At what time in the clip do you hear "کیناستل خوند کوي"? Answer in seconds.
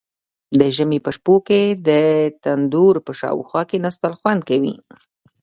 3.71-4.75